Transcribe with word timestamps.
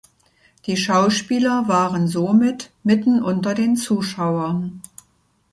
Die 0.65 0.77
Schauspieler 0.77 1.67
waren 1.67 2.07
somit 2.07 2.71
mitten 2.81 3.21
unter 3.21 3.53
den 3.53 3.75
Zuschauern. 3.75 4.81